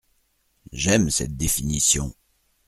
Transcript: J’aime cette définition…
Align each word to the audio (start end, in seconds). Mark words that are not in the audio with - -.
J’aime 0.71 1.11
cette 1.11 1.37
définition… 1.37 2.11